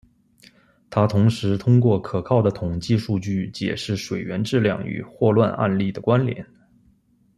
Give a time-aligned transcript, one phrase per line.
[0.89, 6.43] 他同时通过可靠的统计数据解释水源质量与霍乱案例的关联。